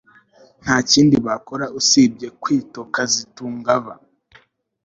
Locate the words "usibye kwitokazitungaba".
1.79-3.93